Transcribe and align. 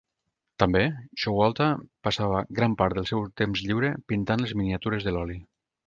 També, 0.61 0.79
Showalter 1.23 1.67
passava 2.09 2.41
gran 2.61 2.79
part 2.83 2.99
del 3.01 3.09
seu 3.13 3.29
temps 3.43 3.65
lliure 3.69 3.93
pintant 4.15 4.47
les 4.47 4.59
miniatures 4.63 5.11
de 5.11 5.19
l'oli. 5.19 5.43